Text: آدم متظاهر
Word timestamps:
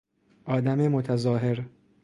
آدم 0.45 0.87
متظاهر 0.87 1.65